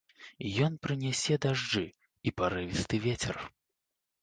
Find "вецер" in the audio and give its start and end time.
3.07-3.35